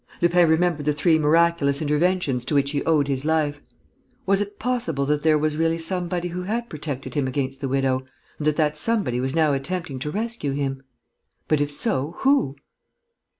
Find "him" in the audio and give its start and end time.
7.13-7.27, 10.53-10.81